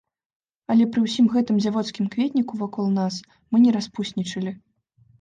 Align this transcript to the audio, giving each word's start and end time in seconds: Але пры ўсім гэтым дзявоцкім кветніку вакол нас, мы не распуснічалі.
Але 0.75 0.87
пры 0.95 1.03
ўсім 1.07 1.25
гэтым 1.35 1.61
дзявоцкім 1.63 2.09
кветніку 2.17 2.53
вакол 2.65 2.91
нас, 2.99 3.23
мы 3.51 3.57
не 3.69 3.79
распуснічалі. 3.81 4.61